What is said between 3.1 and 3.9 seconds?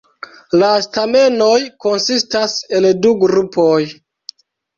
grupoj.